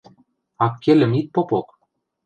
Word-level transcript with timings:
–Аккелӹм 0.65 1.13
ит 1.19 1.27
попок. 1.33 1.67